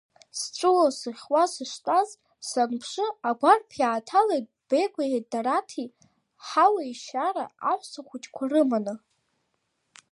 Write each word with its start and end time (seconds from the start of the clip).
Сҵәуо-сыхьуа 0.39 1.43
сыштәаз, 1.53 2.09
санԥшы, 2.47 3.05
агәарԥ 3.29 3.69
иааҭалеит 3.81 4.45
Бегәеи 4.69 5.13
Едараҭи, 5.17 5.87
ҳауеишьара 6.47 7.45
аҳәсахәыҷқәа 7.69 8.45
рыманы. 8.51 8.95